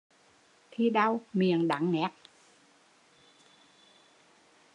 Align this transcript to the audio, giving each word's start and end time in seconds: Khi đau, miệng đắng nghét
Khi 0.71 0.89
đau, 0.89 1.21
miệng 1.33 1.67
đắng 1.67 1.91
nghét 1.91 2.09